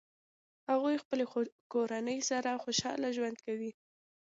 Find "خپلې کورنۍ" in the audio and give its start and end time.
1.03-2.19